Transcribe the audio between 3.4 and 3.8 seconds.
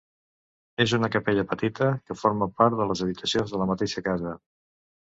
de la